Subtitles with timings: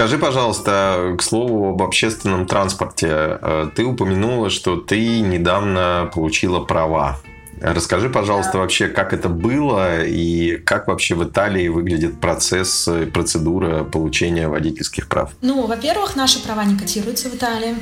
[0.00, 3.08] Скажи, пожалуйста, к слову об общественном транспорте.
[3.10, 7.20] Э, ты упомянула, что ты недавно получила права.
[7.60, 14.48] Расскажи, пожалуйста, вообще, как это было и как вообще в Италии выглядит процесс, процедура получения
[14.48, 15.32] водительских прав?
[15.42, 17.74] Ну, во-первых, наши права не котируются в Италии.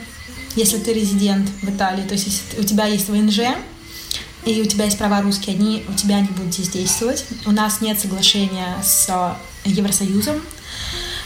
[0.56, 3.42] Если ты резидент в Италии, то есть если у тебя есть ВНЖ,
[4.44, 7.24] и у тебя есть права русские, они у тебя не будут здесь действовать.
[7.46, 9.08] У нас нет соглашения с
[9.64, 10.40] Евросоюзом.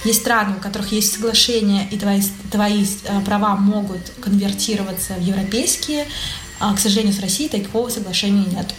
[0.04, 6.06] Есть страны, у которых есть соглашение, и твои, твои э, права могут конвертироваться в европейские.
[6.58, 8.74] А, к сожалению, с Россией такого соглашения нет.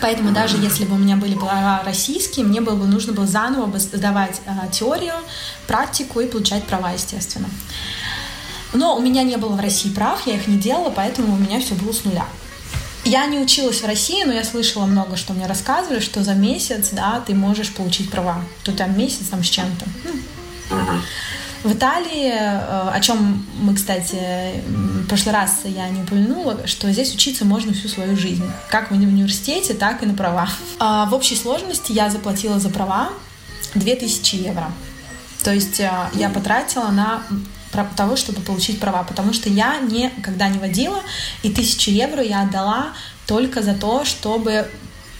[0.00, 3.78] Поэтому даже если бы у меня были права российские, мне было бы нужно было заново
[3.78, 5.14] сдавать а, теорию,
[5.66, 7.48] практику и получать права, естественно.
[8.74, 11.60] Но у меня не было в России прав, я их не делала, поэтому у меня
[11.60, 12.26] все было с нуля.
[13.04, 16.90] Я не училась в России, но я слышала много, что мне рассказывали, что за месяц,
[16.92, 18.42] да, ты можешь получить права.
[18.64, 19.86] То там месяц там с чем-то.
[21.64, 27.12] В Италии, э, о чем мы, кстати, в прошлый раз я не упомянула, что здесь
[27.12, 28.48] учиться можно всю свою жизнь.
[28.68, 30.48] Как в университете, так и на права.
[30.78, 33.08] А в общей сложности я заплатила за права
[33.74, 34.70] 2000 евро.
[35.42, 37.22] То есть э, я потратила на
[37.96, 41.00] того, чтобы получить права, потому что я никогда не водила,
[41.42, 42.88] и тысячу евро я отдала
[43.26, 44.68] только за то, чтобы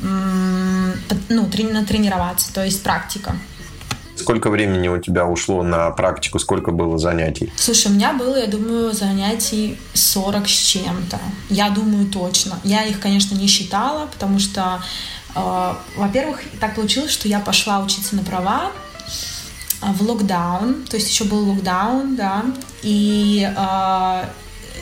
[0.00, 3.36] ну, натренироваться, то есть практика.
[4.16, 6.38] Сколько времени у тебя ушло на практику?
[6.38, 7.52] Сколько было занятий?
[7.56, 11.18] Слушай, у меня было, я думаю, занятий 40 с чем-то.
[11.50, 12.58] Я думаю, точно.
[12.64, 14.82] Я их, конечно, не считала, потому что,
[15.36, 18.72] э, во-первых, так получилось, что я пошла учиться на права
[19.80, 22.44] в локдаун, то есть еще был локдаун, да,
[22.82, 24.24] и э,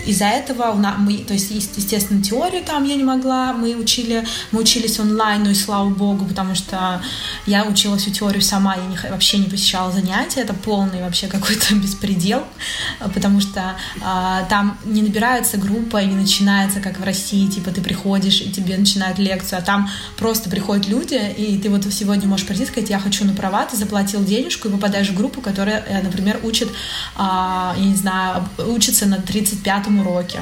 [0.05, 4.27] из-за этого у нас, мы, то есть, естественно, теорию там я не могла, мы учили,
[4.53, 7.01] мы учились онлайн, ну и слава богу, потому что
[7.47, 11.75] я учила всю теорию сама, я не, вообще не посещала занятия, это полный вообще какой-то
[11.77, 12.45] беспредел,
[13.15, 17.81] потому что а, там не набирается группа и не начинается, как в России, типа ты
[17.81, 22.47] приходишь и тебе начинают лекцию, а там просто приходят люди, и ты вот сегодня можешь
[22.47, 25.85] прийти и сказать, я хочу на права, ты заплатил денежку и попадаешь в группу, которая,
[25.87, 26.69] э, например, учит,
[27.15, 30.41] а, я не знаю, учится на 35 уроке.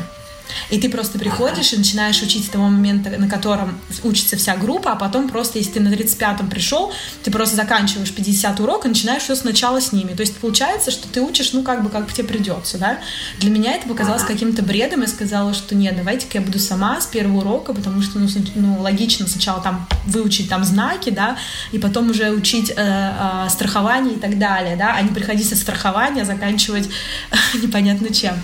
[0.70, 4.92] И ты просто приходишь и начинаешь учить с того момента, на котором учится вся группа,
[4.92, 9.22] а потом просто, если ты на 35-м пришел, ты просто заканчиваешь 50 урок и начинаешь
[9.22, 10.12] все сначала с ними.
[10.12, 12.98] То есть получается, что ты учишь, ну, как бы, как тебе придется, да.
[13.38, 15.02] Для меня это показалось каким-то бредом.
[15.02, 18.80] Я сказала, что нет, давайте-ка я буду сама с первого урока, потому что, ну, ну
[18.80, 21.36] логично сначала там выучить там знаки, да,
[21.72, 25.56] и потом уже учить э, э, страхование и так далее, да, а не приходить со
[25.56, 26.88] страхования, заканчивать
[27.62, 28.34] непонятно чем.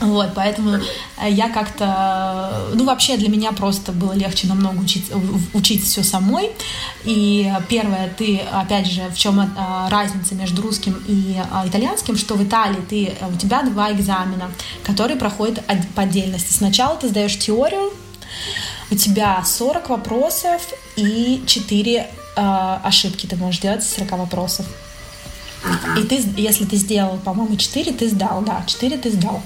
[0.00, 0.76] Вот, поэтому
[1.18, 5.10] э, я как-то, ну, вообще для меня просто было легче намного учить,
[5.52, 6.50] учить все самой.
[7.04, 9.46] И первое, ты, опять же, в чем э,
[9.88, 14.50] разница между русским и э, итальянским, что в Италии ты, у тебя два экзамена,
[14.82, 15.60] которые проходят
[15.94, 16.52] по отдельности.
[16.52, 17.92] Сначала ты сдаешь теорию,
[18.90, 20.62] у тебя 40 вопросов
[20.96, 24.66] и 4 ошибки ты можешь делать из 40 вопросов.
[25.98, 29.42] И ты, если ты сделал, по-моему, 4, ты сдал, да, 4 ты сдал.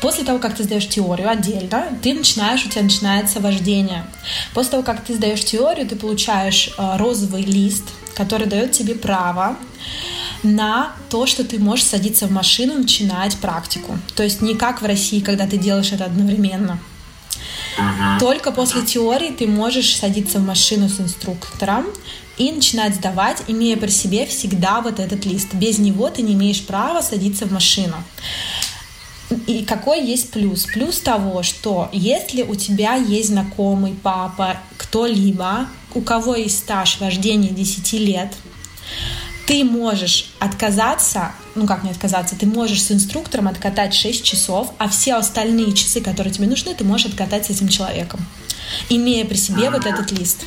[0.00, 4.04] После того, как ты сдаешь теорию отдельно, ты начинаешь, у тебя начинается вождение.
[4.52, 7.84] После того, как ты сдаешь теорию, ты получаешь э, розовый лист,
[8.14, 9.56] который дает тебе право
[10.42, 13.98] на то, что ты можешь садиться в машину и начинать практику.
[14.14, 16.78] То есть не как в России, когда ты делаешь это одновременно.
[18.20, 21.86] Только после теории ты можешь садиться в машину с инструктором
[22.38, 25.54] и начинать сдавать, имея при себе всегда вот этот лист.
[25.54, 27.96] Без него ты не имеешь права садиться в машину.
[29.46, 30.66] И какой есть плюс?
[30.66, 37.50] Плюс того, что если у тебя есть знакомый папа, кто-либо, у кого есть стаж вождения
[37.50, 38.32] 10 лет,
[39.46, 44.88] ты можешь отказаться, ну как не отказаться, ты можешь с инструктором откатать 6 часов, а
[44.88, 48.24] все остальные часы, которые тебе нужны, ты можешь откатать с этим человеком,
[48.88, 50.44] имея при себе вот этот лист.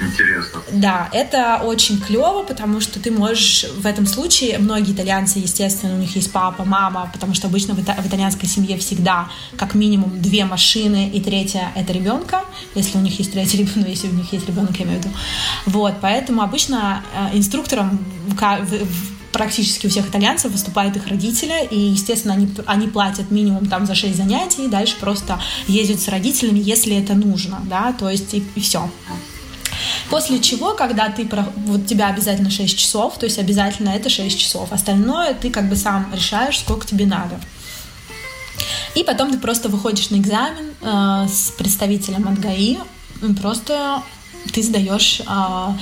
[0.00, 0.60] Интересно.
[0.72, 5.98] Да, это очень клево, потому что ты можешь в этом случае, многие итальянцы, естественно, у
[5.98, 10.20] них есть папа, мама, потому что обычно в, ита- в итальянской семье всегда как минимум
[10.20, 12.44] две машины, и третья это ребенка,
[12.74, 15.14] если у них есть третий ребенок, если у них есть ребенок, я имею в виду.
[15.66, 21.78] Вот, поэтому обычно э, инструктором в, в, практически у всех итальянцев выступают их родители, и,
[21.78, 26.60] естественно, они, они платят минимум там за 6 занятий, и дальше просто ездят с родителями,
[26.60, 28.90] если это нужно, да, то есть и, и все.
[30.10, 34.72] После чего, когда ты, вот тебя обязательно 6 часов, то есть обязательно это 6 часов,
[34.72, 37.40] остальное ты как бы сам решаешь, сколько тебе надо.
[38.94, 42.78] И потом ты просто выходишь на экзамен э, с представителем от ГАИ,
[43.40, 44.02] просто
[44.52, 45.72] ты сдаешь э,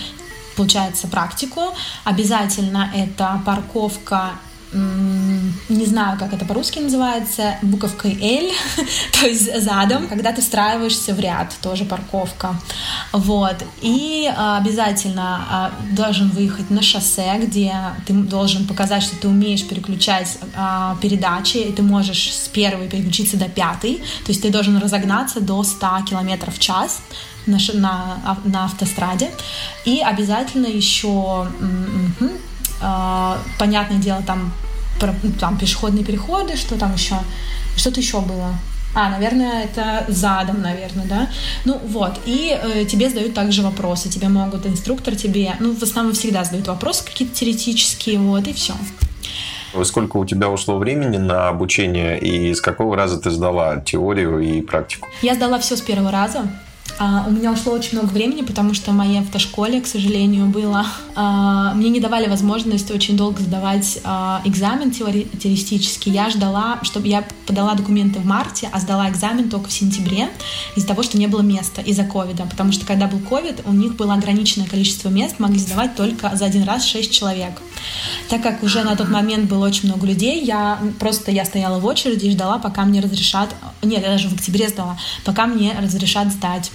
[0.56, 1.74] получается, практику.
[2.04, 4.32] Обязательно это парковка
[5.68, 8.50] не знаю, как это по-русски называется, буковкой L,
[9.20, 12.54] то есть задом, когда ты встраиваешься в ряд, тоже парковка.
[13.12, 13.56] Вот.
[13.80, 17.74] И а, обязательно а, должен выехать на шоссе, где
[18.06, 23.36] ты должен показать, что ты умеешь переключать а, передачи, и ты можешь с первой переключиться
[23.36, 27.02] до пятой, то есть ты должен разогнаться до 100 км в час
[27.46, 29.30] на, на, на автостраде.
[29.84, 31.46] И обязательно еще
[33.58, 34.52] понятное дело, там,
[35.40, 37.16] там пешеходные переходы, что там еще,
[37.76, 38.54] что-то еще было.
[38.94, 41.30] А, наверное, это задом, наверное, да.
[41.64, 44.10] Ну вот, и э, тебе задают также вопросы.
[44.10, 48.74] Тебе могут инструктор тебе, ну в основном всегда задают вопросы какие-то теоретические, вот и все.
[49.84, 54.60] Сколько у тебя ушло времени на обучение и с какого раза ты сдала теорию и
[54.60, 55.08] практику?
[55.22, 56.42] Я сдала все с первого раза.
[56.98, 60.86] А, у меня ушло очень много времени, потому что в моей автошколе, к сожалению, было...
[61.14, 66.12] А, мне не давали возможность очень долго сдавать а, экзамен теоретический.
[66.12, 70.28] Я ждала, чтобы я подала документы в марте, а сдала экзамен только в сентябре
[70.76, 72.44] из-за того, что не было места из-за ковида.
[72.44, 76.44] Потому что когда был ковид, у них было ограниченное количество мест, могли сдавать только за
[76.44, 77.60] один раз 6 человек.
[78.28, 81.86] Так как уже на тот момент было очень много людей, я просто я стояла в
[81.86, 83.54] очереди и ждала, пока мне разрешат...
[83.82, 86.70] Нет, я даже в октябре сдала, пока мне разрешат сдать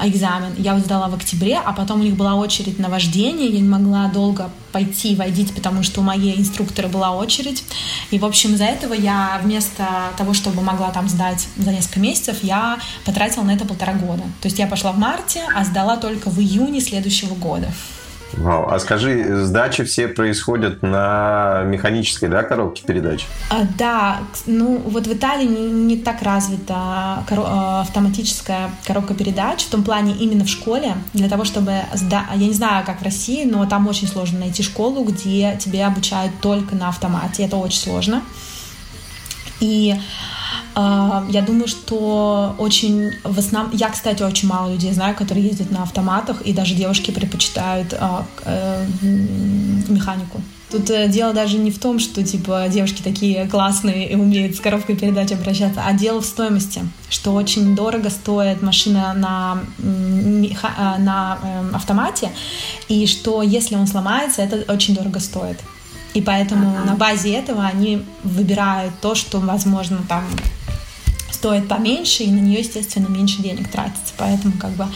[0.00, 0.54] экзамен.
[0.58, 3.68] Я вот сдала в октябре, а потом у них была очередь на вождение, я не
[3.68, 7.64] могла долго пойти водить, потому что у моей инструктора была очередь.
[8.10, 9.86] И, в общем, из-за этого я вместо
[10.16, 14.22] того, чтобы могла там сдать за несколько месяцев, я потратила на это полтора года.
[14.42, 17.70] То есть я пошла в марте, а сдала только в июне следующего года.
[18.32, 18.68] Вау.
[18.68, 23.24] А скажи, сдачи все происходят на механической да, коробке передач?
[23.50, 29.64] А, да, ну вот в Италии не, не так развита коро- а, автоматическая коробка передач,
[29.64, 32.26] в том плане именно в школе, для того, чтобы сда...
[32.34, 36.32] я не знаю, как в России, но там очень сложно найти школу, где тебе обучают
[36.40, 38.22] только на автомате, это очень сложно.
[39.60, 39.94] И
[40.76, 43.72] я думаю, что очень в основном...
[43.74, 48.26] Я, кстати, очень мало людей знаю, которые ездят на автоматах, и даже девушки предпочитают а,
[48.44, 48.86] э,
[49.88, 50.42] механику.
[50.70, 54.60] Тут э, дело даже не в том, что типа девушки такие классные и умеют с
[54.60, 59.58] коробкой передач обращаться, а дело в стоимости, что очень дорого стоит машина на,
[60.76, 62.30] а, на эм, автомате,
[62.88, 65.58] и что если он сломается, это очень дорого стоит.
[66.14, 70.24] И поэтому на базе этого они выбирают то, что, возможно, там
[71.46, 74.12] стоит поменьше, и на нее, естественно, меньше денег тратится.
[74.16, 74.88] Поэтому как бы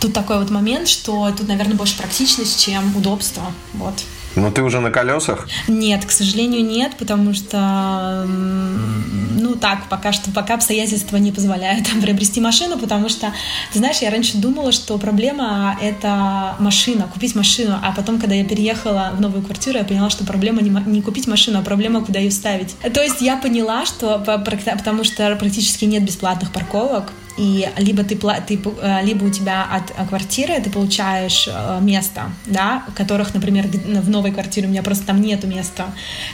[0.00, 3.42] тут такой вот момент, что тут, наверное, больше практичность, чем удобство.
[3.74, 3.94] Вот.
[4.36, 5.48] Но ты уже на колесах?
[5.66, 12.40] Нет, к сожалению, нет, потому что, ну так, пока что, пока обстоятельства не позволяют приобрести
[12.40, 13.32] машину, потому что,
[13.72, 18.44] ты знаешь, я раньше думала, что проблема— это машина, купить машину, а потом, когда я
[18.44, 22.18] переехала в новую квартиру, я поняла, что проблема не, не купить машину, а проблема, куда
[22.18, 22.76] ее ставить.
[22.92, 28.58] То есть я поняла, что, потому что практически нет бесплатных парковок, и либо ты, ты
[28.80, 34.08] э, либо у тебя от э, квартиры ты получаешь э, место, да, которых, например, в
[34.08, 35.86] новой квартире у меня просто там нету места,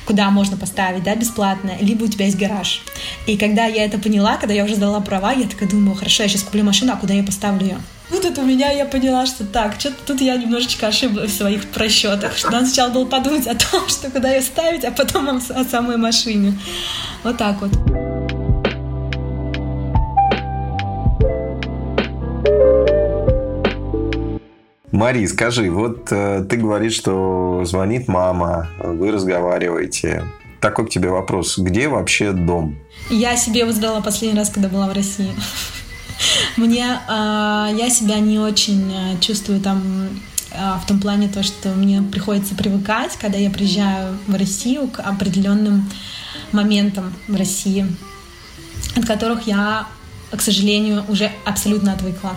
[0.07, 2.83] куда можно поставить, да, бесплатное, либо у тебя есть гараж.
[3.27, 6.29] И когда я это поняла, когда я уже сдала права, я такая думаю, хорошо, я
[6.29, 7.79] сейчас куплю машину, а куда я поставлю ее?
[8.11, 11.67] Ну, тут у меня я поняла, что так, что-то тут я немножечко ошиблась в своих
[11.71, 15.65] просчетах, что надо сначала было подумать о том, что куда ее ставить, а потом о
[15.65, 16.59] самой машине.
[17.25, 18.42] Вот так вот.
[24.93, 30.25] Мари, скажи, вот э, ты говоришь, что звонит мама, вы разговариваете.
[30.61, 31.59] Такой к тебе вопрос.
[31.59, 32.77] Где вообще дом?
[33.11, 35.33] Я себе его задала последний раз, когда была в России.
[36.57, 40.09] Мне, э, я себя не очень э, чувствую там
[40.53, 45.01] э, в том плане то, что мне приходится привыкать, когда я приезжаю в Россию к
[45.01, 45.89] определенным
[46.53, 47.87] моментам в России,
[48.95, 49.87] от которых я,
[50.37, 52.37] к сожалению, уже абсолютно отвыкла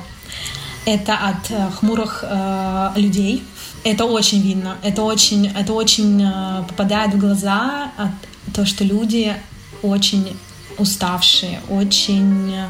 [0.86, 3.44] это от э, хмурых э, людей.
[3.84, 9.36] Это очень видно, это очень, это очень э, попадает в глаза, от, то, что люди
[9.82, 10.36] очень
[10.78, 12.68] уставшие, очень э,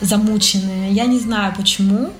[0.00, 0.92] замученные.
[0.92, 2.12] Я не знаю почему,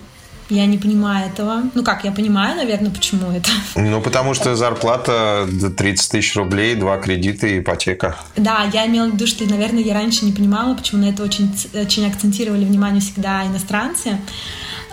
[0.51, 1.63] я не понимаю этого.
[1.75, 3.51] Ну как, я понимаю, наверное, почему это.
[3.77, 8.17] Ну, потому что зарплата 30 тысяч рублей, два кредита и ипотека.
[8.37, 11.53] Да, я имела в виду, что, наверное, я раньше не понимала, почему на это очень,
[11.75, 14.19] очень акцентировали внимание всегда иностранцы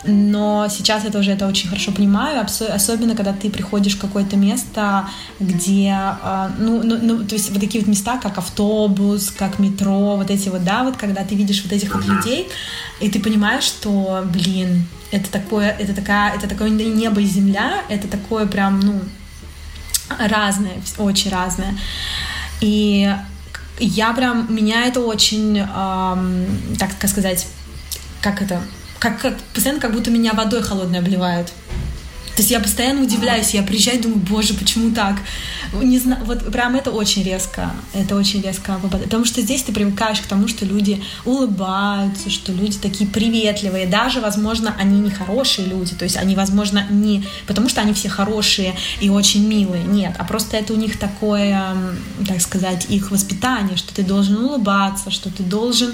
[0.04, 5.08] но сейчас я тоже это очень хорошо понимаю, особенно когда ты приходишь в какое-то место,
[5.40, 10.16] где, а, ну, ну, ну, то есть вот такие вот места, как автобус, как метро,
[10.18, 12.50] вот эти вот, да, вот когда ты видишь вот этих вот людей,
[13.00, 18.08] и ты понимаешь, что, блин, Это такое, это такая, это такое небо и земля, это
[18.08, 19.02] такое прям, ну,
[20.18, 21.78] разное, очень разное.
[22.62, 23.14] И
[23.80, 27.48] я прям, меня это очень, эм, так сказать,
[28.22, 28.62] как это,
[29.00, 31.52] как, как, постоянно как будто меня водой холодной обливают.
[32.36, 35.16] То есть я постоянно удивляюсь, я приезжаю думаю, боже, почему так?
[35.74, 40.20] Не знаю, вот прям это очень резко, это очень резко Потому что здесь ты привыкаешь
[40.20, 45.94] к тому, что люди улыбаются, что люди такие приветливые, даже, возможно, они не хорошие люди,
[45.96, 50.24] то есть они, возможно, не потому что они все хорошие и очень милые, нет, а
[50.24, 51.76] просто это у них такое,
[52.28, 55.92] так сказать, их воспитание, что ты должен улыбаться, что ты должен,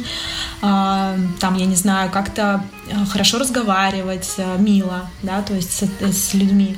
[0.62, 2.64] э, там, я не знаю, как-то
[3.10, 6.78] хорошо разговаривать, э, мило, да, то есть с, с людьми.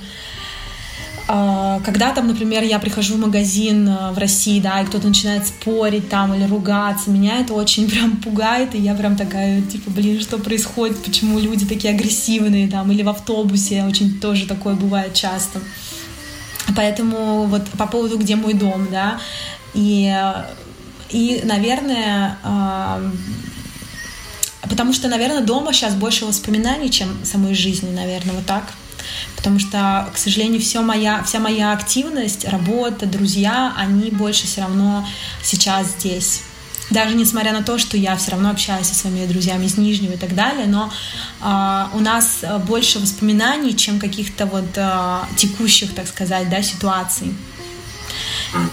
[1.32, 5.46] А, когда там, например, я прихожу в магазин э, в России, да, и кто-то начинает
[5.46, 10.20] спорить там или ругаться, меня это очень прям пугает, и я прям такая, типа, блин,
[10.22, 15.60] что происходит, почему люди такие агрессивные там, или в автобусе, очень тоже такое бывает часто.
[16.76, 19.20] Поэтому вот по поводу «Где мой дом», да,
[19.76, 20.12] и,
[21.12, 23.04] и наверное, а,
[24.70, 28.64] потому что, наверное, дома сейчас больше воспоминаний, чем самой жизни, наверное, вот так
[29.36, 35.08] потому что, к сожалению, все моя, вся моя активность, работа, друзья, они больше все равно
[35.42, 36.42] сейчас здесь.
[36.90, 40.18] Даже несмотря на то, что я все равно общаюсь со своими друзьями из Нижнего и
[40.18, 40.92] так далее, но
[41.42, 47.34] э, у нас больше воспоминаний, чем каких-то вот э, текущих, так сказать, да, ситуаций.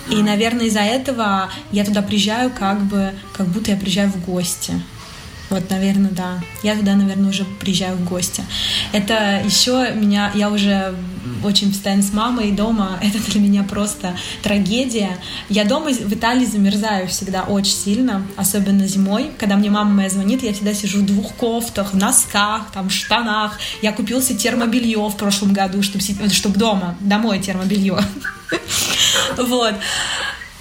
[0.09, 4.83] И, наверное, из-за этого я туда приезжаю как бы, как будто я приезжаю в гости.
[5.49, 6.41] Вот, наверное, да.
[6.63, 8.43] Я туда, наверное, уже приезжаю в гости.
[8.93, 10.95] Это еще меня, я уже
[11.45, 12.99] очень постоянно с мамой дома.
[13.03, 15.19] Это для меня просто трагедия.
[15.49, 19.31] Я дома в Италии замерзаю всегда очень сильно, особенно зимой.
[19.39, 22.93] Когда мне мама моя звонит, я всегда сижу в двух кофтах, в носках, там, в
[22.93, 23.59] штанах.
[23.83, 27.99] Я купил себе термобелье в прошлом году, чтобы, чтобы дома, домой термобелье.
[29.37, 29.75] Вот.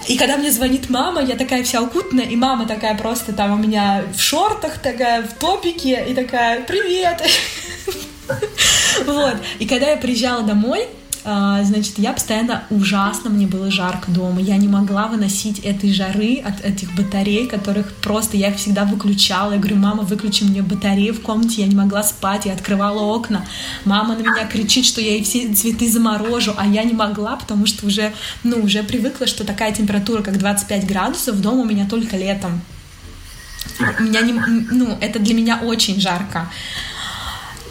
[0.08, 3.56] И когда мне звонит мама, я такая вся укутанная, и мама такая просто там у
[3.56, 7.22] меня в шортах, такая в топике, и такая «Привет!»
[9.06, 9.36] Вот.
[9.60, 10.88] И когда я приезжала домой,
[11.26, 14.40] значит, я постоянно ужасно, мне было жарко дома.
[14.40, 19.52] Я не могла выносить этой жары от этих батарей, которых просто я их всегда выключала.
[19.52, 21.62] Я говорю, мама, выключи мне батареи в комнате.
[21.62, 23.44] Я не могла спать, я открывала окна.
[23.84, 27.66] Мама на меня кричит, что я ей все цветы заморожу, а я не могла, потому
[27.66, 28.12] что уже,
[28.44, 32.60] ну, уже привыкла, что такая температура, как 25 градусов, дома у меня только летом.
[33.98, 36.48] У меня не, ну, это для меня очень жарко.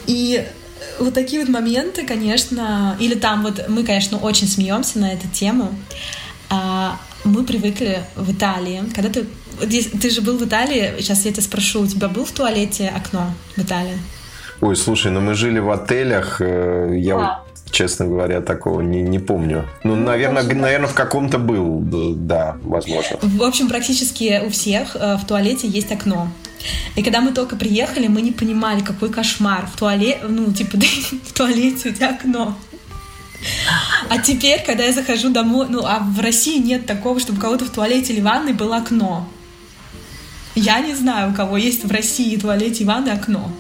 [0.08, 0.46] И
[1.00, 5.74] вот такие вот моменты, конечно, или там вот мы, конечно, очень смеемся на эту тему.
[6.50, 9.26] А, мы привыкли в Италии, когда ты
[9.60, 13.34] ты же был в Италии, сейчас я тебя спрошу, у тебя был в туалете окно
[13.56, 13.98] в Италии?
[14.62, 17.44] Ой, слушай, ну мы жили в отелях, э, я да.
[17.48, 19.66] вот, честно говоря, такого не, не помню.
[19.84, 20.62] Ну, ну наверное, точно.
[20.62, 21.80] наверное, в каком-то был,
[22.16, 23.18] да, возможно.
[23.22, 26.30] В общем, практически у всех э, в туалете есть окно.
[26.96, 29.68] И когда мы только приехали, мы не понимали, какой кошмар.
[29.68, 30.78] В туалете, ну, типа,
[31.24, 32.58] в туалете у тебя окно.
[34.10, 37.66] А теперь, когда я захожу домой, ну, а в России нет такого, чтобы у кого-то
[37.66, 39.30] в туалете или ванной было окно.
[40.56, 43.52] Я не знаю, у кого есть в России туалете и ванной окно.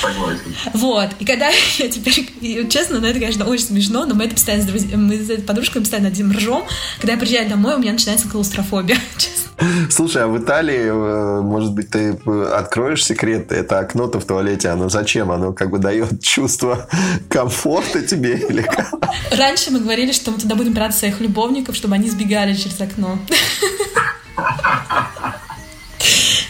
[0.00, 0.54] Согласен.
[0.72, 1.10] Вот.
[1.18, 1.48] И когда
[1.78, 5.16] я теперь, честно, ну это, конечно, очень смешно, но мы это постоянно с друзьями, мы
[5.16, 6.64] с подружками постоянно этим ржем.
[6.98, 9.46] Когда я приезжаю домой, у меня начинается клаустрофобия, честно.
[9.90, 12.18] Слушай, а в Италии, э, может быть, ты
[12.52, 13.52] откроешь секрет?
[13.52, 15.30] Это окно-то в туалете, оно зачем?
[15.30, 16.88] Оно как бы дает чувство
[17.30, 18.92] комфорта тебе или как?
[19.30, 23.18] Раньше мы говорили, что мы туда будем брать своих любовников, чтобы они сбегали через окно.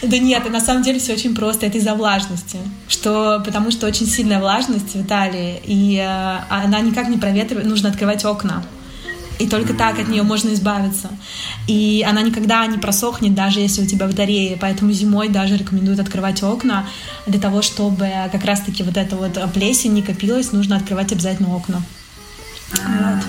[0.03, 1.65] Да нет, на самом деле все очень просто.
[1.65, 2.57] Это из-за влажности.
[2.87, 7.67] Что, потому что очень сильная влажность в Италии, и э, она никак не проветривает.
[7.67, 8.63] Нужно открывать окна.
[9.39, 11.09] И только так от нее можно избавиться.
[11.67, 14.57] И она никогда не просохнет, даже если у тебя батареи.
[14.59, 16.87] Поэтому зимой даже рекомендуют открывать окна
[17.27, 21.81] для того, чтобы как раз-таки вот эта вот плесень не копилась, нужно открывать обязательно окна.
[22.71, 23.23] Вот.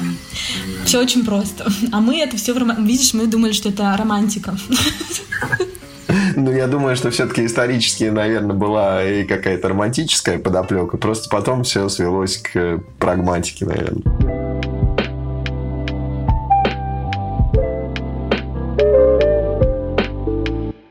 [0.86, 1.70] Все очень просто.
[1.92, 4.56] А мы это все, видишь, мы думали, что это романтика.
[6.36, 10.96] Ну, я думаю, что все-таки исторически, наверное, была и какая-то романтическая подоплека.
[10.96, 14.02] Просто потом все свелось к прагматике, наверное.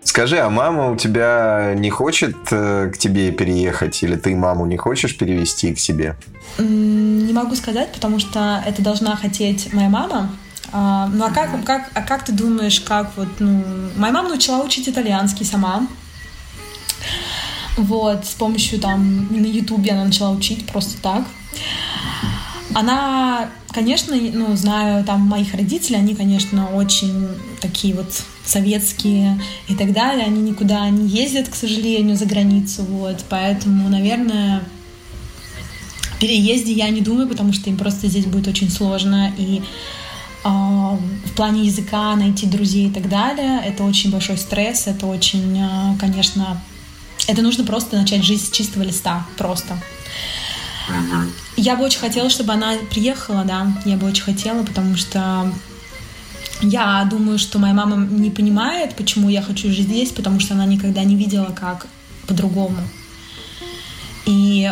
[0.03, 4.01] Скажи, а мама у тебя не хочет э, к тебе переехать?
[4.01, 6.15] Или ты маму не хочешь перевести к себе?
[6.57, 10.31] Не могу сказать, потому что это должна хотеть моя мама.
[10.79, 13.63] А, ну а как, как, а как ты думаешь, как вот, ну,
[13.95, 15.87] моя мама научила учить итальянский сама.
[17.77, 21.23] Вот, с помощью там на Ютубе она начала учить просто так.
[22.75, 27.27] Она, конечно, ну, знаю там моих родителей, они, конечно, очень
[27.59, 28.13] такие вот
[28.45, 30.25] советские и так далее.
[30.25, 33.25] Они никуда не ездят, к сожалению, за границу, вот.
[33.29, 34.61] Поэтому, наверное,
[36.19, 39.33] переезде я не думаю, потому что им просто здесь будет очень сложно.
[39.39, 39.63] И
[40.43, 45.97] в плане языка найти друзей и так далее, это очень большой стресс, это очень, э,
[45.99, 46.61] конечно,
[47.27, 49.77] это нужно просто начать жизнь с чистого листа, просто.
[51.57, 55.51] Я бы очень хотела, чтобы она приехала, да, я бы очень хотела, потому что
[56.61, 60.65] я думаю, что моя мама не понимает, почему я хочу жить здесь, потому что она
[60.65, 61.87] никогда не видела, как
[62.25, 62.77] по-другому.
[64.25, 64.71] И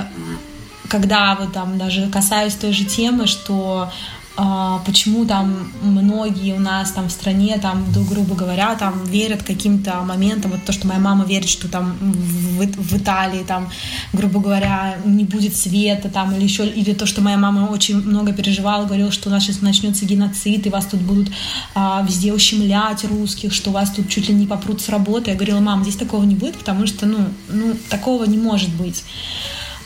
[0.87, 3.91] когда вот там даже касаюсь той же темы, что а,
[4.35, 10.51] почему там многие у нас там в стране, там, грубо говоря, там верят каким-то моментам,
[10.51, 13.69] вот то, что моя мама верит, что там в, в Италии, там,
[14.11, 18.33] грубо говоря, не будет света, там, или еще, или то, что моя мама очень много
[18.33, 21.29] переживала, говорила, что у нас сейчас начнется геноцид, и вас тут будут
[21.73, 25.31] а, везде ущемлять русских, что вас тут чуть ли не попрут с работы.
[25.31, 29.05] Я говорила, мам, здесь такого не будет, потому что, ну, ну такого не может быть.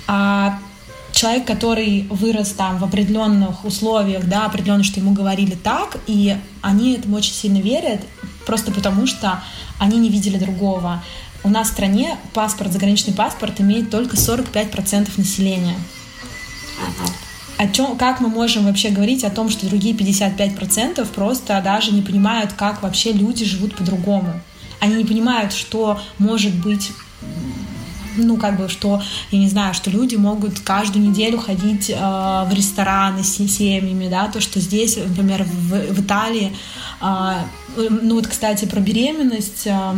[0.08, 0.60] А
[1.11, 6.93] человек, который вырос там в определенных условиях, да, определенно, что ему говорили так, и они
[6.93, 8.01] этому очень сильно верят,
[8.45, 9.41] просто потому что
[9.79, 11.03] они не видели другого.
[11.43, 15.75] У нас в стране паспорт, заграничный паспорт имеет только 45% населения.
[17.57, 22.01] О чем, как мы можем вообще говорить о том, что другие 55% просто даже не
[22.01, 24.39] понимают, как вообще люди живут по-другому.
[24.79, 26.91] Они не понимают, что может быть
[28.25, 32.49] ну, как бы, что, я не знаю, что люди могут каждую неделю ходить э, в
[32.53, 36.55] рестораны с семьями, да, то, что здесь, например, в, в Италии,
[37.01, 37.33] э,
[37.77, 39.93] ну, вот, кстати, про беременность, э,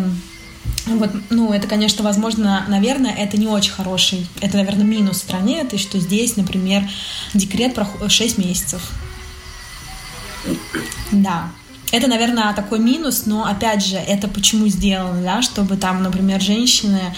[0.86, 5.62] вот, ну, это, конечно, возможно, наверное, это не очень хороший, это, наверное, минус в стране,
[5.62, 6.84] это что здесь, например,
[7.34, 8.92] декрет проходит 6 месяцев.
[11.12, 11.52] Да,
[11.92, 17.14] это, наверное, такой минус, но опять же, это почему сделано, да, чтобы там, например, женщины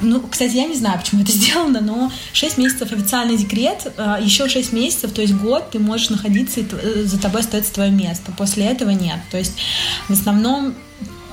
[0.00, 4.48] ну, кстати, я не знаю, почему это сделано, но 6 месяцев официальный декрет, а, еще
[4.48, 8.32] 6 месяцев, то есть год ты можешь находиться, и э, за тобой остается твое место.
[8.36, 9.18] После этого нет.
[9.30, 9.58] То есть
[10.08, 10.74] в основном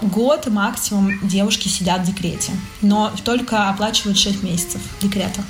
[0.02, 5.44] год максимум девушки сидят в декрете, но только оплачивают 6 месяцев декрета.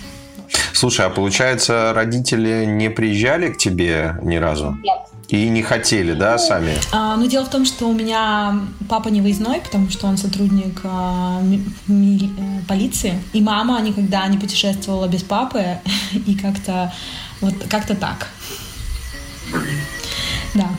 [0.74, 4.78] Слушай, а получается, родители не приезжали к тебе ни разу?
[4.84, 5.00] Нет.
[5.28, 6.78] И не хотели, да, ну, сами?
[6.92, 10.82] А, ну, дело в том, что у меня папа не выездной, потому что он сотрудник
[10.84, 11.42] а,
[11.88, 13.20] ми, э, полиции.
[13.34, 15.80] И мама никогда не путешествовала без папы.
[16.28, 16.94] И как-то
[17.42, 18.28] вот как-то так.
[20.54, 20.70] Да.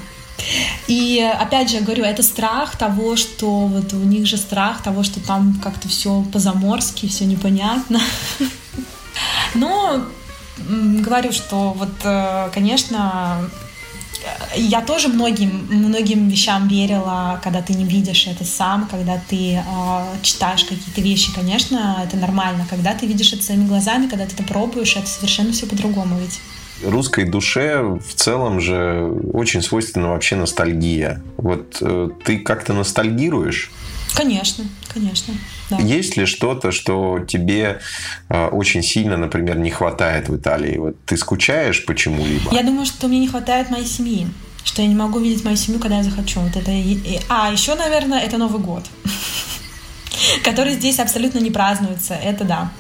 [0.87, 5.21] И опять же, говорю, это страх того, что вот у них же страх того, что
[5.21, 8.01] там как-то все по-заморски, все непонятно.
[9.55, 10.05] Но
[10.59, 13.51] говорю, что вот, э, конечно,
[14.57, 19.63] я тоже многим, многим вещам верила, когда ты не видишь это сам, когда ты э,
[20.23, 22.67] читаешь какие-то вещи, конечно, это нормально.
[22.69, 26.41] Когда ты видишь это своими глазами, когда ты это пробуешь, это совершенно все по-другому ведь.
[26.85, 31.23] Русской душе в целом же очень свойственна вообще ностальгия.
[31.37, 33.71] Вот э, ты как-то ностальгируешь?
[34.15, 35.35] Конечно, конечно.
[35.71, 35.79] Да.
[35.79, 37.81] Есть ли что-то, что тебе
[38.29, 40.77] э, очень сильно, например, не хватает в Италии?
[40.79, 42.55] Вот ты скучаешь почему-либо?
[42.55, 44.29] Я думаю, что мне не хватает моей семьи.
[44.65, 46.41] Что я не могу видеть мою семью, когда я захочу.
[46.41, 46.71] Вот это...
[47.29, 48.85] А, еще, наверное, это Новый год.
[50.45, 52.15] Который здесь абсолютно не празднуется.
[52.15, 52.73] Это да.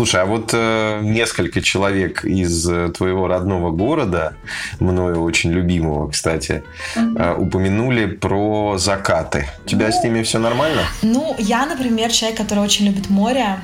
[0.00, 4.32] Слушай, а вот э, несколько человек из э, твоего родного города,
[4.78, 6.62] мною очень любимого, кстати,
[6.96, 9.46] э, упомянули про закаты.
[9.66, 10.84] У тебя ну, с ними все нормально?
[11.02, 13.58] Ну, я, например, человек, который очень любит море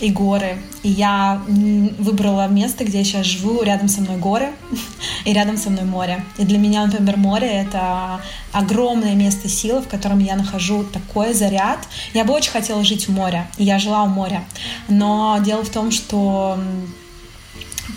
[0.00, 0.58] и горы.
[0.82, 4.50] И я выбрала место, где я сейчас живу, рядом со мной горы
[5.24, 6.24] и рядом со мной море.
[6.38, 8.20] И для меня, например, море— это
[8.52, 11.78] огромное место силы, в котором я нахожу такой заряд.
[12.12, 14.44] Я бы очень хотела жить в море, и я жила у моря.
[14.88, 16.58] Но дело в том, что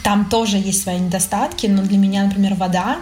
[0.03, 2.97] там тоже есть свои недостатки, но для меня, например, вода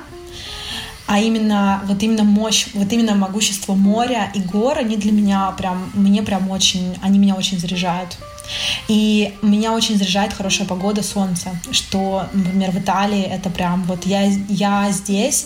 [1.07, 5.91] а именно вот именно мощь, вот именно могущество моря и гор, они для меня прям,
[5.93, 8.17] мне прям очень, они меня очень заряжают.
[8.87, 14.23] И меня очень заряжает хорошая погода, солнце, что, например, в Италии это прям вот я,
[14.49, 15.45] я здесь,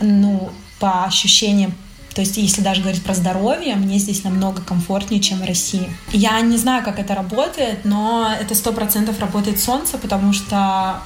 [0.00, 1.74] ну, по ощущениям
[2.14, 5.88] то есть, если даже говорить про здоровье, мне здесь намного комфортнее, чем в России.
[6.10, 11.00] Я не знаю, как это работает, но это сто процентов работает солнце, потому что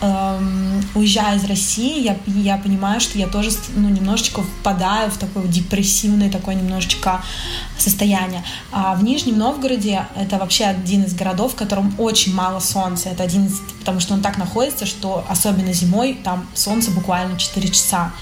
[0.00, 5.44] эм, уезжая из России, я, я понимаю, что я тоже ну, немножечко впадаю в такое
[5.44, 7.22] депрессивное такое немножечко
[7.78, 8.44] состояние.
[8.72, 13.08] А в Нижнем Новгороде это вообще один из городов, в котором очень мало солнца.
[13.08, 17.68] Это один из, потому что он так находится, что особенно зимой там солнце буквально 4
[17.68, 18.12] часа.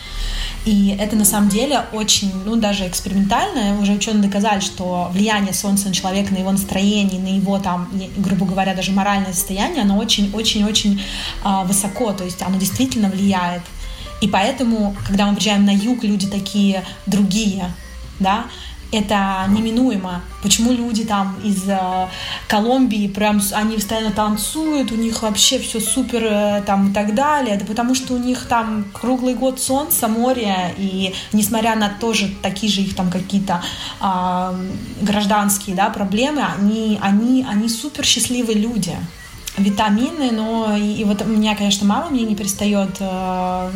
[0.65, 3.81] И это на самом деле очень, ну, даже экспериментально.
[3.81, 8.47] Уже ученые доказали, что влияние Солнца на человека, на его настроение, на его там, грубо
[8.47, 11.03] говоря, даже моральное состояние, оно очень-очень-очень
[11.45, 12.13] э, высоко.
[12.13, 13.63] То есть оно действительно влияет.
[14.21, 17.65] И поэтому, когда мы приезжаем на юг, люди такие другие,
[18.21, 18.45] да,
[18.93, 20.21] это неминуемо.
[20.43, 22.09] Почему люди там из э,
[22.47, 27.57] Колумбии прям они постоянно танцуют, у них вообще все супер э, там и так далее?
[27.57, 32.71] Это потому что у них там круглый год солнце, море, и несмотря на тоже такие
[32.71, 33.63] же их там какие-то
[34.01, 34.67] э,
[35.01, 38.95] гражданские да, проблемы, они, они, они супер счастливые люди
[39.59, 43.71] витамины, но и, и вот у меня, конечно, мама мне не перестает, э,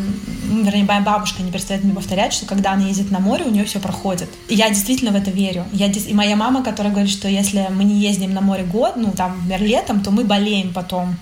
[0.65, 3.65] вернее, моя бабушка не перестает мне повторять, что когда она ездит на море, у нее
[3.65, 4.31] все проходит.
[4.49, 5.65] И я действительно в это верю.
[5.73, 9.13] Я, и моя мама, которая говорит, что если мы не ездим на море год, ну,
[9.13, 11.17] там, например, летом, то мы болеем потом.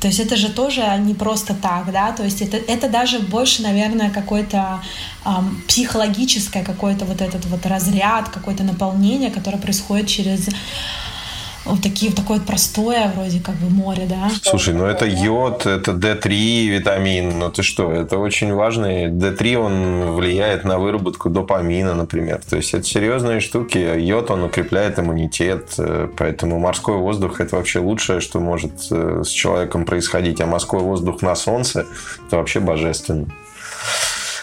[0.00, 3.62] То есть это же тоже не просто так, да, то есть это, это даже больше,
[3.62, 4.82] наверное, какой-то
[5.24, 10.48] эм, психологическое, какой-то вот этот вот разряд, какое-то наполнение, которое происходит через
[11.66, 14.30] вот такие, такое простое вроде как бы море, да.
[14.42, 19.06] Слушай, ну это йод, это D3 витамин, ну ты что, это очень важный.
[19.06, 22.40] D3, он влияет на выработку допамина, например.
[22.48, 23.78] То есть это серьезные штуки.
[23.78, 29.28] Йод, он укрепляет иммунитет, э, поэтому морской воздух это вообще лучшее, что может э, с
[29.28, 30.40] человеком происходить.
[30.40, 31.86] А морской воздух на солнце
[32.26, 33.26] это вообще божественно.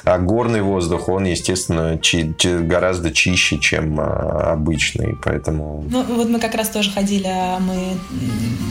[0.06, 5.86] А горный воздух, он, естественно, чи- чи- гораздо чище, чем а, обычный, поэтому...
[5.90, 7.28] Ну, вот мы как раз тоже ходили,
[7.62, 7.98] мы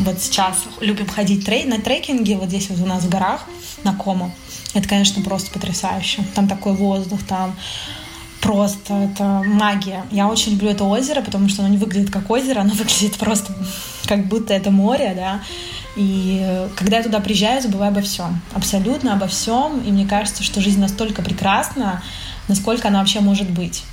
[0.04, 3.44] вот сейчас любим ходить трей- на трекинге, вот здесь вот у нас в горах,
[3.82, 4.30] на Комо.
[4.74, 6.22] Это, конечно, просто потрясающе.
[6.34, 7.54] Там такой воздух, там
[8.40, 10.04] просто это магия.
[10.10, 13.54] Я очень люблю это озеро, потому что оно не выглядит как озеро, оно выглядит просто
[14.06, 15.40] как будто это море, да.
[15.96, 18.40] И э, когда я туда приезжаю, забываю обо всем.
[18.54, 19.80] Абсолютно обо всем.
[19.80, 22.02] И мне кажется, что жизнь настолько прекрасна,
[22.48, 23.84] насколько она вообще может быть.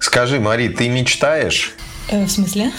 [0.00, 1.74] Скажи, Мари, ты мечтаешь?
[2.08, 2.72] Э, в смысле?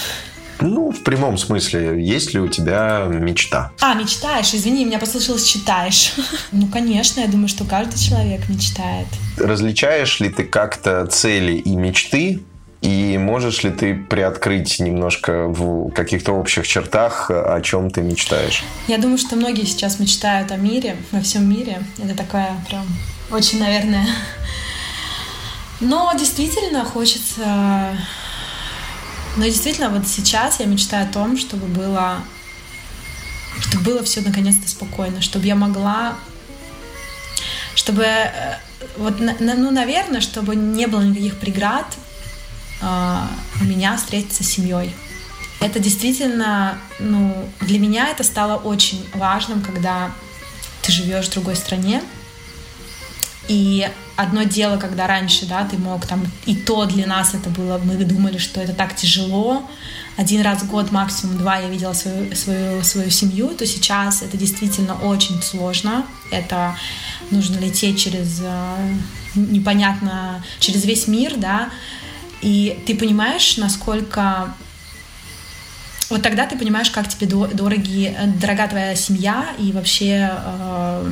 [0.62, 3.72] Ну, в прямом смысле, есть ли у тебя мечта?
[3.80, 6.14] А, мечтаешь, извини, меня послышалось читаешь.
[6.52, 9.08] Ну, конечно, я думаю, что каждый человек мечтает.
[9.38, 12.42] Различаешь ли ты как-то цели и мечты?
[12.82, 18.64] И можешь ли ты приоткрыть немножко в каких-то общих чертах, о чем ты мечтаешь?
[18.88, 21.84] Я думаю, что многие сейчас мечтают о мире, во всем мире.
[22.04, 22.86] Это такая прям
[23.32, 24.08] очень, наверное...
[25.82, 27.98] Но действительно хочется
[29.40, 32.22] но действительно, вот сейчас я мечтаю о том, чтобы было,
[33.62, 36.16] чтобы было все наконец-то спокойно, чтобы я могла,
[37.74, 38.58] чтобы, э,
[38.98, 41.86] вот, ну, наверное, чтобы не было никаких преград
[42.82, 43.18] э,
[43.62, 44.94] у меня встретиться с семьей.
[45.62, 50.12] Это действительно, ну, для меня это стало очень важным, когда
[50.82, 52.04] ты живешь в другой стране,
[53.50, 57.82] и одно дело, когда раньше, да, ты мог там, и то для нас это было,
[57.84, 59.68] мы думали, что это так тяжело,
[60.18, 64.38] один раз в год, максимум два я видела свою, свою, свою семью, то сейчас это
[64.38, 66.06] действительно очень сложно.
[66.30, 66.76] Это
[67.32, 68.94] нужно лететь через э,
[69.34, 71.70] непонятно, через весь мир, да,
[72.42, 74.54] и ты понимаешь, насколько
[76.10, 81.12] вот тогда ты понимаешь, как тебе дороги, дорога твоя семья и вообще э,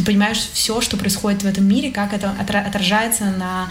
[0.00, 3.70] ты понимаешь все, что происходит в этом мире, как это отражается на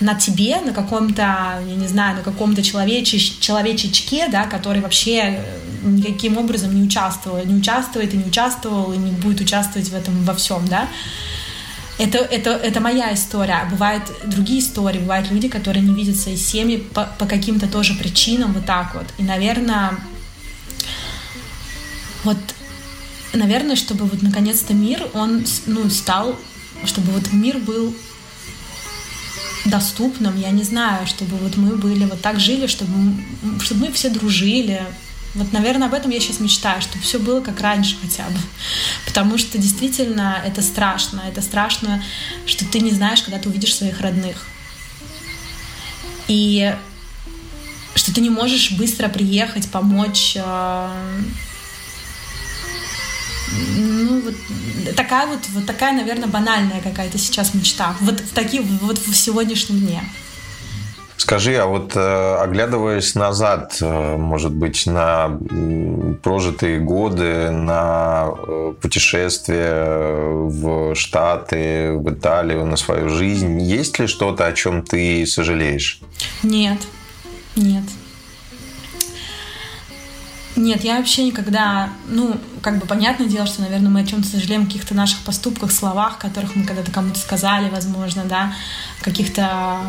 [0.00, 5.60] на тебе, на каком-то, я не знаю, на каком-то человече, человечечке, да, который вообще э,
[5.84, 10.24] никаким образом не участвовал, не участвует и не участвовал, и не будет участвовать в этом
[10.24, 10.88] во всем, да.
[11.96, 13.66] Это, это, это моя история.
[13.70, 18.52] Бывают другие истории, бывают люди, которые не видят свои семьи по, по каким-то тоже причинам,
[18.52, 19.06] вот так вот.
[19.16, 19.92] И, наверное,
[22.24, 22.38] вот
[23.34, 26.36] наверное, чтобы вот наконец-то мир, он ну, стал,
[26.84, 27.94] чтобы вот мир был
[29.64, 32.92] доступным, я не знаю, чтобы вот мы были вот так жили, чтобы,
[33.60, 34.82] чтобы мы все дружили.
[35.34, 38.38] Вот, наверное, об этом я сейчас мечтаю, чтобы все было как раньше хотя бы.
[39.06, 41.22] Потому что действительно это страшно.
[41.26, 42.02] Это страшно,
[42.46, 44.46] что ты не знаешь, когда ты увидишь своих родных.
[46.28, 46.74] И
[47.94, 50.90] что ты не можешь быстро приехать, помочь э,
[53.52, 54.34] ну, вот
[54.96, 57.94] такая вот, вот такая, наверное, банальная какая-то сейчас мечта.
[58.00, 60.02] Вот в такие, вот в сегодняшнем дне.
[61.16, 65.38] Скажи, а вот э, оглядываясь назад, э, может быть, на
[66.22, 69.86] прожитые годы, на э, путешествия
[70.28, 76.00] в Штаты, в Италию, на свою жизнь, есть ли что-то, о чем ты сожалеешь?
[76.42, 76.78] Нет,
[77.56, 77.84] нет.
[80.56, 84.66] Нет, я вообще никогда, ну, как бы понятное дело, что, наверное, мы о чем-то сожалеем,
[84.66, 88.54] каких-то наших поступках, словах, которых мы когда-то кому-то сказали, возможно, да,
[89.00, 89.80] каких-то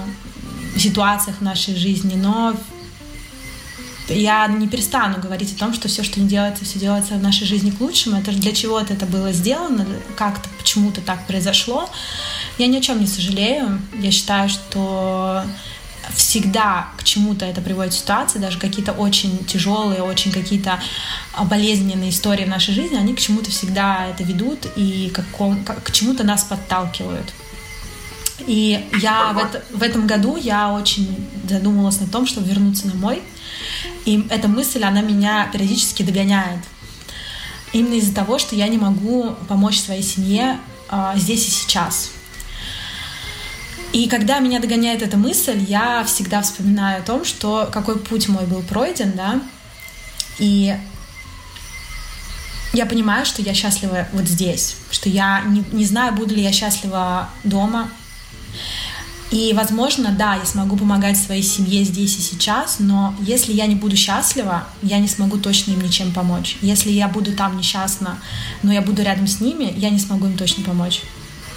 [0.76, 2.56] ситуациях в нашей жизни, но
[4.08, 7.48] я не перестану говорить о том, что все, что не делается, все делается в нашей
[7.48, 8.20] жизни к лучшему.
[8.20, 11.90] Это для чего-то это было сделано, как-то почему-то так произошло.
[12.58, 13.82] Я ни о чем не сожалею.
[13.98, 15.44] Я считаю, что
[16.14, 20.80] всегда к чему-то это приводит ситуация, даже какие-то очень тяжелые, очень какие-то
[21.46, 25.24] болезненные истории в нашей жизни, они к чему-то всегда это ведут и к,
[25.84, 27.34] к чему-то нас подталкивают.
[28.48, 33.22] И я в, это, в этом году я очень задумалась на том, чтобы вернуться домой.
[34.06, 36.60] И эта мысль, она меня периодически догоняет.
[37.74, 42.12] Именно из-за того, что я не могу помочь своей семье а, здесь и сейчас.
[43.96, 48.46] И когда меня догоняет эта мысль, я всегда вспоминаю о том, что какой путь мой
[48.46, 49.40] был пройден, да,
[50.38, 50.76] и
[52.74, 56.52] я понимаю, что я счастлива вот здесь, что я не, не знаю, буду ли я
[56.52, 57.90] счастлива дома.
[59.32, 63.76] И, возможно, да, я смогу помогать своей семье здесь и сейчас, но если я не
[63.76, 66.58] буду счастлива, я не смогу точно им ничем помочь.
[66.60, 68.18] Если я буду там несчастна,
[68.62, 71.02] но я буду рядом с ними, я не смогу им точно помочь.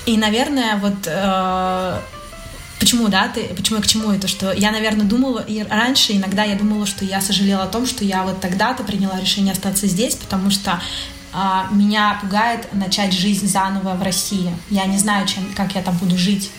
[0.06, 2.00] И, наверное, вот э,
[2.88, 6.44] Почему, да, ты, почему я к чему это, что я, наверное, думала, и раньше иногда
[6.44, 10.14] я думала, что я сожалела о том, что я вот тогда-то приняла решение остаться здесь,
[10.14, 10.80] потому что
[11.34, 14.56] а, меня пугает начать жизнь заново в России.
[14.70, 16.50] Я не знаю, чем, как я там буду жить.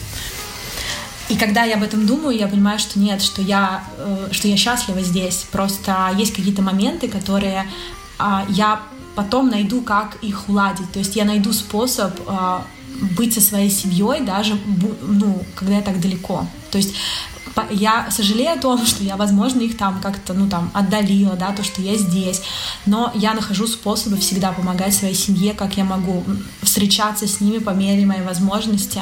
[1.29, 4.55] И когда я об этом думаю, я понимаю, что нет, что я, э, что я
[4.55, 5.47] счастлива здесь.
[5.51, 7.65] Просто есть какие-то моменты, которые
[8.19, 8.83] э, я
[9.15, 10.91] потом найду, как их уладить.
[10.91, 12.59] То есть я найду способ э,
[13.17, 14.57] быть со своей семьей даже,
[15.01, 16.45] ну, когда я так далеко.
[16.71, 16.95] То есть
[17.69, 21.63] я сожалею о том, что я, возможно, их там как-то, ну, там, отдалила, да, то,
[21.63, 22.41] что я здесь,
[22.85, 26.23] но я нахожу способы всегда помогать своей семье, как я могу,
[26.61, 29.01] встречаться с ними по мере моей возможности.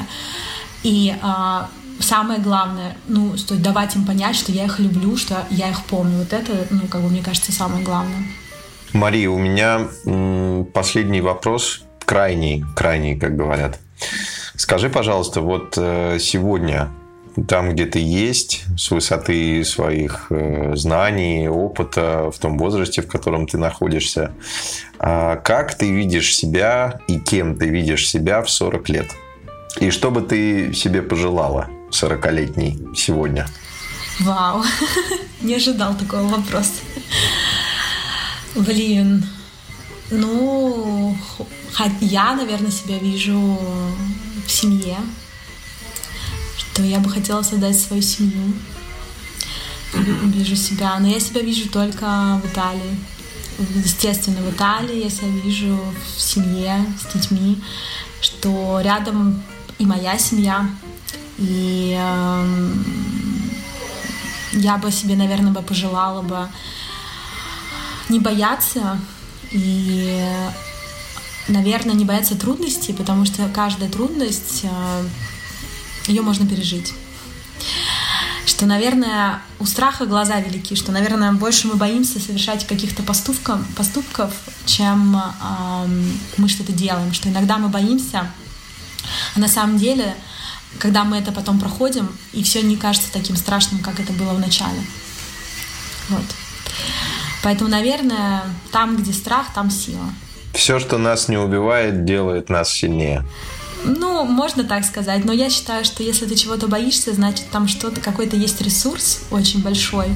[0.83, 5.69] И а, самое главное, ну, стоит давать им понять, что я их люблю, что я
[5.69, 6.19] их помню.
[6.19, 8.23] Вот это, ну, как бы, мне кажется, самое главное.
[8.93, 9.87] Мария, у меня
[10.73, 13.79] последний вопрос, крайний, крайний, как говорят.
[14.55, 16.89] Скажи, пожалуйста, вот э, сегодня
[17.47, 23.47] там, где ты есть, с высоты своих э, знаний, опыта, в том возрасте, в котором
[23.47, 24.31] ты находишься,
[24.99, 29.11] а как ты видишь себя и кем ты видишь себя в 40 лет?
[29.79, 33.47] И что бы ты себе пожелала 40-летней сегодня?
[34.19, 34.63] Вау,
[35.41, 36.81] не ожидал такого вопроса.
[38.55, 39.23] Блин,
[40.09, 41.15] ну,
[42.01, 43.39] я, наверное, себя вижу
[44.45, 44.97] в семье,
[46.57, 48.53] что я бы хотела создать свою семью.
[49.93, 52.97] Вижу себя, но я себя вижу только в Италии.
[53.75, 55.79] Естественно, в Италии я себя вижу
[56.15, 57.61] в семье с детьми,
[58.21, 59.41] что рядом
[59.79, 60.69] и моя семья,
[61.37, 62.73] и э,
[64.53, 66.47] я бы себе, наверное, бы пожелала бы
[68.09, 68.99] не бояться
[69.51, 70.23] и
[71.47, 75.07] наверное, не бояться трудностей, потому что каждая трудность, э,
[76.07, 76.93] ее можно пережить.
[78.45, 84.33] Что, наверное, у страха глаза велики, что, наверное, больше мы боимся совершать каких-то поступков, поступков
[84.65, 85.87] чем э,
[86.37, 87.13] мы что-то делаем.
[87.13, 88.31] Что иногда мы боимся,
[89.35, 90.15] а на самом деле,
[90.79, 94.39] когда мы это потом проходим, и все не кажется таким страшным, как это было в
[94.39, 94.81] начале.
[96.09, 96.25] Вот.
[97.43, 100.13] Поэтому, наверное, там, где страх, там сила.
[100.57, 103.23] Все, что нас не убивает, делает нас сильнее.
[103.85, 108.01] Ну, можно так сказать, но я считаю, что если ты чего-то боишься, значит там что-то,
[108.01, 110.07] какой-то есть ресурс очень большой,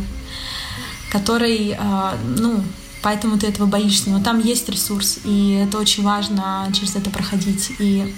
[1.11, 2.63] который, э, ну,
[3.03, 4.09] поэтому ты этого боишься.
[4.09, 7.73] Но там есть ресурс, и это очень важно через это проходить.
[7.77, 8.11] И,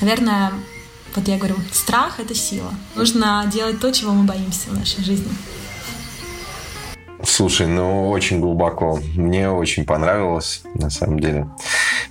[0.00, 0.52] наверное,
[1.16, 2.72] вот я говорю, страх— это сила.
[2.94, 5.32] Нужно делать то, чего мы боимся в нашей жизни.
[7.24, 8.98] Слушай, ну очень глубоко.
[9.14, 11.48] Мне очень понравилось, на самом деле.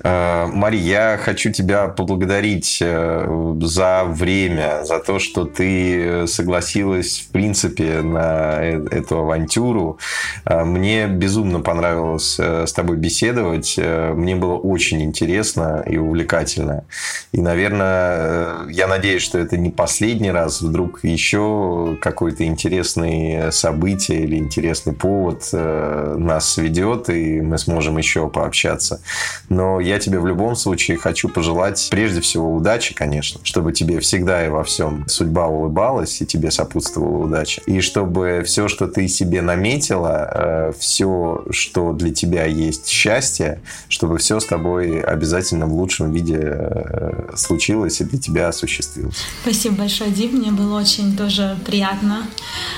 [0.03, 7.31] Э, Мари, я хочу тебя поблагодарить э, за время, за то, что ты согласилась, в
[7.31, 9.99] принципе, на э, эту авантюру.
[10.45, 13.77] Мне безумно понравилось с тобой беседовать.
[13.77, 16.83] Мне было очень интересно и увлекательно.
[17.31, 20.61] И, наверное, я надеюсь, что это не последний раз.
[20.61, 29.01] Вдруг еще какое-то интересное событие или интересный повод нас сведет, и мы сможем еще пообщаться.
[29.49, 34.45] Но я тебе в любом случае хочу пожелать прежде всего удачи, конечно, чтобы тебе всегда
[34.45, 37.61] и во всем судьба улыбалась и тебе сопутствовала удача.
[37.65, 44.17] И чтобы все, что ты себе наметила, э, все, что для тебя есть счастье, чтобы
[44.17, 49.17] все с тобой обязательно в лучшем виде э, случилось и для тебя осуществилось.
[49.41, 50.37] Спасибо большое, Дим.
[50.37, 52.23] Мне было очень тоже приятно,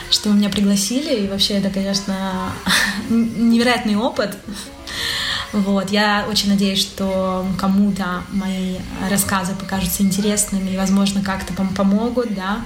[0.10, 1.26] что вы меня пригласили.
[1.26, 2.54] И вообще это, конечно,
[3.10, 4.38] невероятный опыт.
[5.54, 8.78] Вот, я очень надеюсь, что кому-то мои
[9.10, 12.62] рассказы покажутся интересными и, возможно, как-то помогут, да.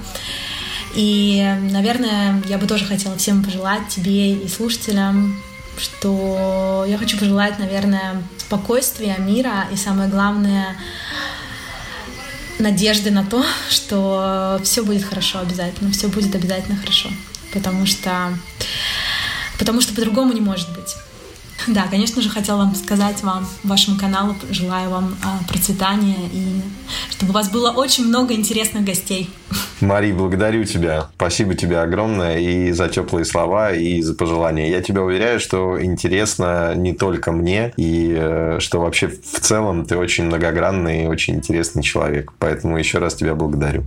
[0.95, 5.41] И, наверное, я бы тоже хотела всем пожелать тебе и слушателям,
[5.77, 10.77] что я хочу пожелать, наверное, спокойствия, мира и, самое главное,
[12.59, 17.09] надежды на то, что все будет хорошо обязательно, все будет обязательно хорошо,
[17.53, 18.33] потому что,
[19.59, 20.95] потому что по-другому не может быть.
[21.77, 26.61] Да, конечно же, хотела вам сказать вам, вашему каналу, желаю вам а, процветания и
[27.11, 29.29] чтобы у вас было очень много интересных гостей.
[29.81, 31.09] Мари, благодарю тебя.
[31.15, 34.69] Спасибо тебе огромное и за теплые слова, и за пожелания.
[34.69, 39.97] Я тебя уверяю, что интересно не только мне, и э, что вообще в целом ты
[39.97, 42.31] очень многогранный и очень интересный человек.
[42.39, 43.85] Поэтому еще раз тебя благодарю.